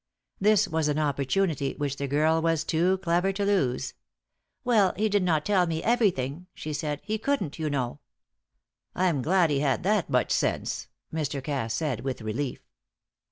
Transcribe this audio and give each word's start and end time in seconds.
This 0.39 0.67
was 0.67 0.87
an 0.87 0.97
opportunity 0.97 1.75
which 1.75 1.97
the 1.97 2.07
girl 2.07 2.41
was 2.41 2.63
too 2.63 2.97
clever 3.03 3.31
to 3.33 3.45
lose. 3.45 3.93
"Well, 4.63 4.95
he 4.97 5.07
did 5.09 5.21
not 5.21 5.45
tell 5.45 5.67
me 5.67 5.83
everything," 5.83 6.47
she 6.55 6.73
said. 6.73 7.01
"He 7.03 7.19
couldn't, 7.19 7.59
you 7.59 7.69
know." 7.69 7.99
"I'm 8.95 9.21
glad 9.21 9.51
he 9.51 9.59
had 9.59 9.83
that 9.83 10.09
much 10.09 10.31
sense," 10.31 10.87
Mr. 11.13 11.43
Cass 11.43 11.75
said, 11.75 11.99
with 11.99 12.19
relief. 12.23 12.61